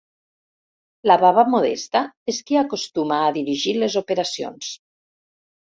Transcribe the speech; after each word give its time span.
La 1.11 1.17
baba 1.23 1.43
Modesta 1.55 2.01
és 2.35 2.41
qui 2.49 2.59
acostuma 2.63 3.21
a 3.27 3.31
dirigir 3.39 3.77
les 3.85 3.99
operacions. 4.05 4.73